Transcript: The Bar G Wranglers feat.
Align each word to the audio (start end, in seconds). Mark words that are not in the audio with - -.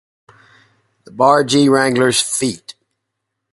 The 1.05 1.11
Bar 1.11 1.43
G 1.43 1.69
Wranglers 1.69 2.19
feat. 2.19 2.73